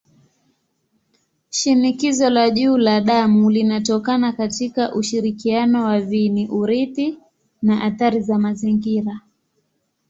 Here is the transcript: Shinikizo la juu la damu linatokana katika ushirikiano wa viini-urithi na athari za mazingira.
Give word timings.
Shinikizo 1.57 2.29
la 2.29 2.45
juu 2.55 2.77
la 2.77 3.01
damu 3.01 3.49
linatokana 3.49 4.33
katika 4.33 4.95
ushirikiano 4.95 5.83
wa 5.83 6.01
viini-urithi 6.01 7.17
na 7.61 7.83
athari 7.83 8.21
za 8.21 8.39
mazingira. 8.39 9.21